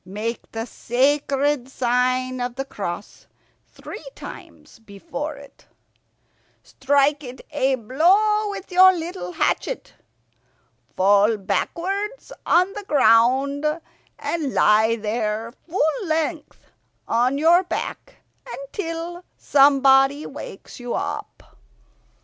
Make 0.03 0.51
the 0.51 0.65
sacred 0.65 1.69
sign 1.69 2.41
of 2.41 2.55
the 2.55 2.65
cross 2.65 3.27
three 3.67 4.03
times 4.15 4.79
before 4.79 5.35
it. 5.35 5.67
Strike 6.63 7.23
it 7.23 7.41
a 7.51 7.75
blow 7.75 8.49
with 8.49 8.71
your 8.71 8.93
little 8.93 9.33
hatchet. 9.33 9.93
Fall 10.97 11.37
backwards 11.37 12.31
on 12.47 12.73
the 12.73 12.83
ground, 12.85 13.63
and 14.17 14.53
lie 14.55 14.95
there, 14.95 15.53
full 15.69 16.07
length 16.07 16.71
on 17.07 17.37
your 17.37 17.61
back, 17.63 18.15
until 18.49 19.23
somebody 19.37 20.25
wakes 20.25 20.79
you 20.79 20.95
up. 20.95 21.43